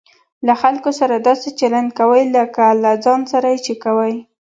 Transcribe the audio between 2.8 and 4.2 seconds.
له ځان سره چې کوى.